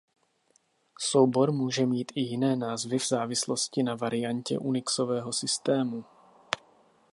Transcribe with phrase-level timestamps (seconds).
[0.99, 6.05] Soubor může mít i jiné názvy v závislosti na variantě unixového systému.